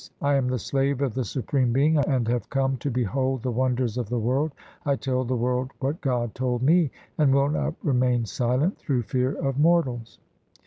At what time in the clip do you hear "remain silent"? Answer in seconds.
7.83-8.79